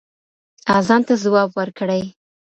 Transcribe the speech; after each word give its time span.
اذان 0.77 1.01
ته 1.07 1.13
ځواب 1.23 1.49
ورکړئ. 1.59 2.03